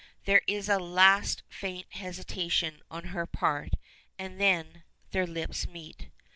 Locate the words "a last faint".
0.67-1.85